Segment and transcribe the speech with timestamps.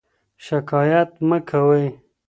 [0.45, 1.83] شکایت مه کوئ.